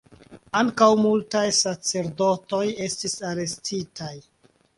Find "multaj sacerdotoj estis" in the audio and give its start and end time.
1.01-3.17